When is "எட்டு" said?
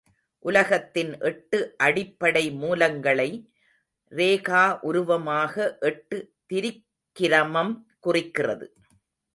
1.19-1.75, 5.79-6.17